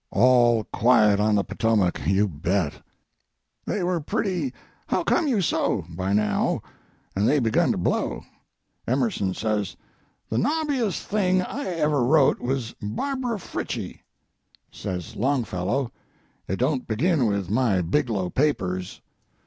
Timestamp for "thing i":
11.05-11.65